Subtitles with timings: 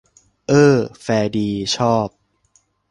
[0.47, 2.07] เอ้อ แฟร์ดี ชอบ